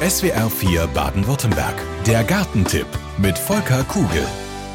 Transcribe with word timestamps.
SWR 0.00 0.50
4 0.50 0.88
Baden-Württemberg. 0.88 1.74
Der 2.06 2.22
Gartentipp 2.22 2.86
mit 3.16 3.38
Volker 3.38 3.82
Kugel. 3.84 4.26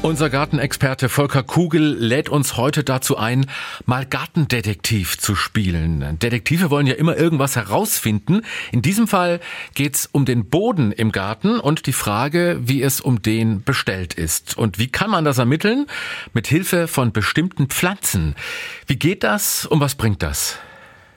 Unser 0.00 0.30
Gartenexperte 0.30 1.08
Volker 1.08 1.42
Kugel 1.42 1.96
lädt 1.98 2.28
uns 2.28 2.56
heute 2.56 2.84
dazu 2.84 3.16
ein, 3.16 3.46
mal 3.84 4.06
Gartendetektiv 4.06 5.18
zu 5.18 5.34
spielen. 5.34 6.20
Detektive 6.20 6.70
wollen 6.70 6.86
ja 6.86 6.94
immer 6.94 7.16
irgendwas 7.16 7.56
herausfinden. 7.56 8.42
In 8.70 8.80
diesem 8.80 9.08
Fall 9.08 9.40
geht's 9.74 10.08
um 10.12 10.24
den 10.24 10.48
Boden 10.48 10.92
im 10.92 11.10
Garten 11.10 11.58
und 11.58 11.86
die 11.86 11.92
Frage, 11.92 12.60
wie 12.62 12.80
es 12.80 13.00
um 13.00 13.20
den 13.20 13.64
bestellt 13.64 14.14
ist. 14.14 14.56
Und 14.56 14.78
wie 14.78 14.86
kann 14.86 15.10
man 15.10 15.24
das 15.24 15.38
ermitteln? 15.38 15.88
Mit 16.32 16.46
Hilfe 16.46 16.86
von 16.86 17.10
bestimmten 17.10 17.66
Pflanzen. 17.66 18.36
Wie 18.86 18.96
geht 18.96 19.24
das 19.24 19.66
und 19.66 19.80
was 19.80 19.96
bringt 19.96 20.22
das? 20.22 20.58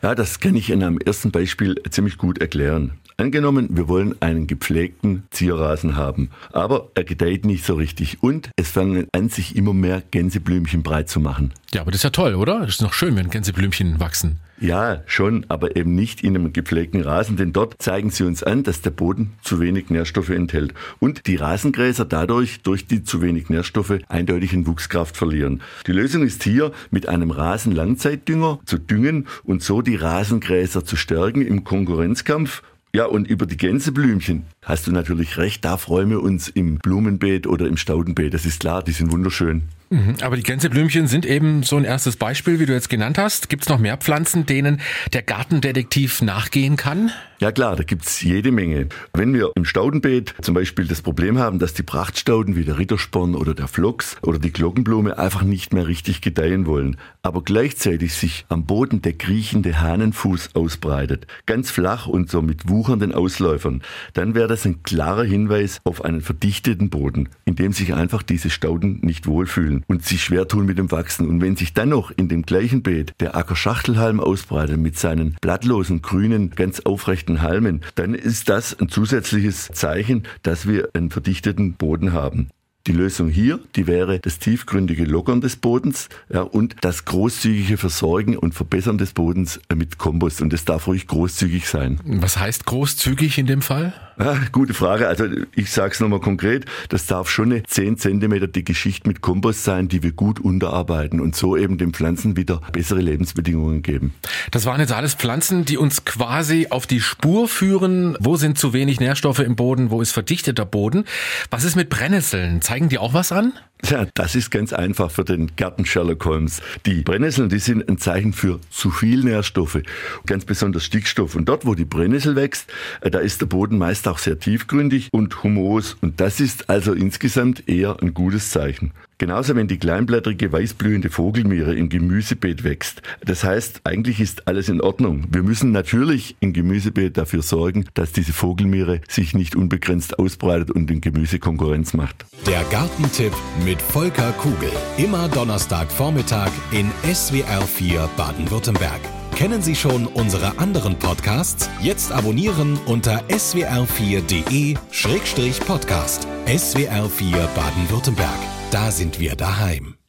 Ja, 0.00 0.14
das 0.14 0.40
kann 0.40 0.56
ich 0.56 0.70
in 0.70 0.82
einem 0.82 0.96
ersten 0.96 1.30
Beispiel 1.30 1.74
ziemlich 1.90 2.16
gut 2.16 2.38
erklären. 2.38 2.98
Angenommen, 3.20 3.68
wir 3.76 3.86
wollen 3.86 4.14
einen 4.22 4.46
gepflegten 4.46 5.24
Zierrasen 5.30 5.94
haben, 5.94 6.30
aber 6.54 6.88
er 6.94 7.04
gedeiht 7.04 7.44
nicht 7.44 7.66
so 7.66 7.74
richtig 7.74 8.22
und 8.22 8.48
es 8.56 8.70
fangen 8.70 9.08
an, 9.12 9.28
sich 9.28 9.56
immer 9.56 9.74
mehr 9.74 10.02
Gänseblümchen 10.10 10.82
breit 10.82 11.10
zu 11.10 11.20
machen. 11.20 11.52
Ja, 11.74 11.82
aber 11.82 11.90
das 11.90 11.98
ist 11.98 12.04
ja 12.04 12.10
toll, 12.10 12.34
oder? 12.34 12.60
Das 12.60 12.70
ist 12.70 12.80
noch 12.80 12.94
schön, 12.94 13.16
wenn 13.16 13.28
Gänseblümchen 13.28 14.00
wachsen. 14.00 14.38
Ja, 14.58 15.02
schon, 15.04 15.44
aber 15.48 15.76
eben 15.76 15.94
nicht 15.94 16.24
in 16.24 16.34
einem 16.34 16.54
gepflegten 16.54 17.02
Rasen, 17.02 17.36
denn 17.36 17.52
dort 17.52 17.74
zeigen 17.82 18.08
sie 18.08 18.24
uns 18.24 18.42
an, 18.42 18.62
dass 18.62 18.80
der 18.80 18.90
Boden 18.90 19.34
zu 19.42 19.60
wenig 19.60 19.90
Nährstoffe 19.90 20.30
enthält 20.30 20.72
und 20.98 21.26
die 21.26 21.36
Rasengräser 21.36 22.06
dadurch 22.06 22.62
durch 22.62 22.86
die 22.86 23.04
zu 23.04 23.20
wenig 23.20 23.50
Nährstoffe 23.50 23.98
eindeutig 24.08 24.54
in 24.54 24.66
Wuchskraft 24.66 25.18
verlieren. 25.18 25.60
Die 25.86 25.92
Lösung 25.92 26.22
ist 26.22 26.42
hier, 26.42 26.72
mit 26.90 27.06
einem 27.06 27.30
Rasenlangzeitdünger 27.30 28.60
zu 28.64 28.78
düngen 28.78 29.26
und 29.44 29.62
so 29.62 29.82
die 29.82 29.96
Rasengräser 29.96 30.86
zu 30.86 30.96
stärken 30.96 31.42
im 31.42 31.64
Konkurrenzkampf 31.64 32.62
ja, 32.92 33.06
und 33.06 33.28
über 33.28 33.46
die 33.46 33.56
Gänseblümchen 33.56 34.46
hast 34.62 34.86
du 34.86 34.92
natürlich 34.92 35.38
recht, 35.38 35.64
da 35.64 35.76
freuen 35.76 36.10
wir 36.10 36.22
uns 36.22 36.48
im 36.48 36.78
Blumenbeet 36.78 37.46
oder 37.46 37.66
im 37.66 37.76
Staudenbeet. 37.76 38.34
Das 38.34 38.46
ist 38.46 38.60
klar, 38.60 38.82
die 38.82 38.92
sind 38.92 39.12
wunderschön. 39.12 39.68
Mhm, 39.92 40.18
aber 40.22 40.36
die 40.36 40.44
Gänseblümchen 40.44 41.08
sind 41.08 41.26
eben 41.26 41.64
so 41.64 41.76
ein 41.76 41.82
erstes 41.82 42.14
Beispiel, 42.14 42.60
wie 42.60 42.66
du 42.66 42.72
jetzt 42.72 42.88
genannt 42.88 43.18
hast. 43.18 43.48
Gibt 43.48 43.64
es 43.64 43.68
noch 43.68 43.80
mehr 43.80 43.96
Pflanzen, 43.96 44.46
denen 44.46 44.80
der 45.12 45.22
Gartendetektiv 45.22 46.22
nachgehen 46.22 46.76
kann? 46.76 47.10
Ja 47.40 47.50
klar, 47.52 47.74
da 47.74 47.82
gibt's 47.82 48.20
jede 48.20 48.52
Menge. 48.52 48.88
Wenn 49.14 49.32
wir 49.32 49.50
im 49.56 49.64
Staudenbeet 49.64 50.34
zum 50.42 50.54
Beispiel 50.54 50.86
das 50.86 51.00
Problem 51.00 51.38
haben, 51.38 51.58
dass 51.58 51.72
die 51.72 51.82
Prachtstauden 51.82 52.54
wie 52.54 52.64
der 52.64 52.78
Rittersporn 52.78 53.34
oder 53.34 53.54
der 53.54 53.66
Flochs 53.66 54.18
oder 54.22 54.38
die 54.38 54.52
Glockenblume 54.52 55.18
einfach 55.18 55.42
nicht 55.42 55.72
mehr 55.72 55.88
richtig 55.88 56.20
gedeihen 56.20 56.66
wollen, 56.66 56.98
aber 57.22 57.42
gleichzeitig 57.42 58.12
sich 58.12 58.44
am 58.50 58.66
Boden 58.66 59.00
der 59.00 59.14
kriechende 59.14 59.80
Hahnenfuß 59.80 60.54
ausbreitet, 60.54 61.26
ganz 61.46 61.70
flach 61.70 62.06
und 62.06 62.30
so 62.30 62.42
mit 62.42 62.68
wuchernden 62.68 63.14
Ausläufern, 63.14 63.82
dann 64.12 64.34
wäre 64.34 64.46
das 64.46 64.66
ein 64.66 64.82
klarer 64.82 65.24
Hinweis 65.24 65.80
auf 65.84 66.04
einen 66.04 66.20
verdichteten 66.20 66.90
Boden, 66.90 67.30
in 67.46 67.56
dem 67.56 67.72
sich 67.72 67.94
einfach 67.94 68.22
diese 68.22 68.50
Stauden 68.50 69.00
nicht 69.00 69.26
wohlfühlen 69.26 69.79
und 69.86 70.04
sich 70.04 70.22
schwer 70.22 70.48
tun 70.48 70.66
mit 70.66 70.78
dem 70.78 70.90
Wachsen. 70.90 71.28
Und 71.28 71.40
wenn 71.40 71.56
sich 71.56 71.74
dann 71.74 71.90
noch 71.90 72.10
in 72.10 72.28
dem 72.28 72.42
gleichen 72.42 72.82
Beet 72.82 73.14
der 73.20 73.36
Ackerschachtelhalm 73.36 74.20
ausbreitet 74.20 74.78
mit 74.78 74.98
seinen 74.98 75.36
blattlosen, 75.40 76.02
grünen, 76.02 76.50
ganz 76.50 76.80
aufrechten 76.80 77.42
Halmen, 77.42 77.80
dann 77.94 78.14
ist 78.14 78.48
das 78.48 78.78
ein 78.78 78.88
zusätzliches 78.88 79.68
Zeichen, 79.72 80.24
dass 80.42 80.66
wir 80.66 80.90
einen 80.94 81.10
verdichteten 81.10 81.74
Boden 81.74 82.12
haben. 82.12 82.48
Die 82.86 82.92
Lösung 82.92 83.28
hier, 83.28 83.60
die 83.76 83.86
wäre 83.86 84.20
das 84.20 84.38
tiefgründige 84.38 85.04
Lockern 85.04 85.42
des 85.42 85.56
Bodens 85.56 86.08
ja, 86.32 86.40
und 86.40 86.76
das 86.80 87.04
großzügige 87.04 87.76
Versorgen 87.76 88.38
und 88.38 88.54
Verbessern 88.54 88.96
des 88.96 89.12
Bodens 89.12 89.60
mit 89.74 89.98
Kompost. 89.98 90.40
Und 90.40 90.52
das 90.52 90.64
darf 90.64 90.86
ruhig 90.86 91.06
großzügig 91.06 91.68
sein. 91.68 92.00
Was 92.04 92.38
heißt 92.38 92.64
großzügig 92.64 93.36
in 93.36 93.46
dem 93.46 93.60
Fall? 93.60 93.92
Ja, 94.18 94.38
gute 94.52 94.74
Frage. 94.74 95.08
Also 95.08 95.24
ich 95.54 95.70
sage 95.70 95.94
es 95.94 96.00
nochmal 96.00 96.20
konkret. 96.20 96.66
Das 96.90 97.06
darf 97.06 97.30
schon 97.30 97.52
eine 97.52 97.62
10 97.62 97.96
cm 97.96 98.52
dicke 98.52 98.74
Schicht 98.74 99.06
mit 99.06 99.22
Kompost 99.22 99.64
sein, 99.64 99.88
die 99.88 100.02
wir 100.02 100.12
gut 100.12 100.40
unterarbeiten 100.40 101.20
und 101.20 101.34
so 101.34 101.56
eben 101.56 101.78
den 101.78 101.92
Pflanzen 101.92 102.36
wieder 102.36 102.60
bessere 102.72 103.00
Lebensbedingungen 103.00 103.82
geben. 103.82 104.12
Das 104.50 104.66
waren 104.66 104.80
jetzt 104.80 104.92
alles 104.92 105.14
Pflanzen, 105.14 105.64
die 105.64 105.78
uns 105.78 106.04
quasi 106.04 106.66
auf 106.68 106.86
die 106.86 107.00
Spur 107.00 107.48
führen. 107.48 108.16
Wo 108.20 108.36
sind 108.36 108.58
zu 108.58 108.74
wenig 108.74 109.00
Nährstoffe 109.00 109.38
im 109.38 109.56
Boden? 109.56 109.90
Wo 109.90 110.02
ist 110.02 110.12
verdichteter 110.12 110.66
Boden? 110.66 111.04
Was 111.50 111.64
ist 111.64 111.76
mit 111.76 111.88
Brennnesseln? 111.88 112.60
Zeigen 112.70 112.88
die 112.88 112.98
auch 112.98 113.14
was 113.14 113.32
an? 113.32 113.52
Ja, 113.88 114.06
das 114.14 114.34
ist 114.34 114.50
ganz 114.50 114.72
einfach 114.72 115.10
für 115.10 115.24
den 115.24 115.56
Garten 115.56 115.84
Sherlock 115.84 116.24
Holmes. 116.24 116.60
Die 116.86 117.02
Brennnesseln, 117.02 117.48
die 117.48 117.58
sind 117.58 117.88
ein 117.88 117.98
Zeichen 117.98 118.32
für 118.32 118.60
zu 118.70 118.90
viel 118.90 119.24
Nährstoffe, 119.24 119.80
ganz 120.26 120.44
besonders 120.44 120.84
Stickstoff. 120.84 121.34
Und 121.34 121.48
dort, 121.48 121.66
wo 121.66 121.74
die 121.74 121.84
Brennnessel 121.84 122.36
wächst, 122.36 122.70
äh, 123.00 123.10
da 123.10 123.18
ist 123.18 123.40
der 123.40 123.46
Boden 123.46 123.78
meist 123.78 124.06
auch 124.06 124.18
sehr 124.18 124.38
tiefgründig 124.38 125.08
und 125.12 125.42
humos. 125.42 125.96
Und 126.00 126.20
das 126.20 126.40
ist 126.40 126.68
also 126.68 126.92
insgesamt 126.92 127.68
eher 127.68 128.00
ein 128.00 128.14
gutes 128.14 128.50
Zeichen. 128.50 128.92
Genauso 129.20 129.54
wenn 129.54 129.68
die 129.68 129.76
kleinblättrige 129.76 130.50
weißblühende 130.50 131.10
Vogelmiere 131.10 131.74
im 131.74 131.90
Gemüsebeet 131.90 132.64
wächst. 132.64 133.02
Das 133.22 133.44
heißt, 133.44 133.82
eigentlich 133.84 134.18
ist 134.18 134.48
alles 134.48 134.70
in 134.70 134.80
Ordnung. 134.80 135.26
Wir 135.30 135.42
müssen 135.42 135.72
natürlich 135.72 136.36
im 136.40 136.54
Gemüsebeet 136.54 137.18
dafür 137.18 137.42
sorgen, 137.42 137.84
dass 137.92 138.12
diese 138.12 138.32
Vogelmiere 138.32 139.02
sich 139.10 139.34
nicht 139.34 139.56
unbegrenzt 139.56 140.18
ausbreitet 140.18 140.70
und 140.70 140.88
dem 140.88 141.02
Gemüse 141.02 141.38
Konkurrenz 141.38 141.92
macht. 141.92 142.24
Der 142.46 142.64
Gartentipp 142.70 143.34
mit 143.70 143.80
Volker 143.80 144.32
Kugel. 144.32 144.72
Immer 144.96 145.28
Donnerstagvormittag 145.28 146.50
in 146.72 146.90
SWR 147.04 147.62
4 147.62 148.10
Baden-Württemberg. 148.16 148.98
Kennen 149.36 149.62
Sie 149.62 149.76
schon 149.76 150.08
unsere 150.08 150.58
anderen 150.58 150.98
Podcasts? 150.98 151.70
Jetzt 151.80 152.10
abonnieren 152.10 152.80
unter 152.86 153.22
swr4.de-podcast. 153.28 156.26
SWR 156.46 157.08
4 157.08 157.48
Baden-Württemberg. 157.54 158.40
Da 158.72 158.90
sind 158.90 159.20
wir 159.20 159.36
daheim. 159.36 159.99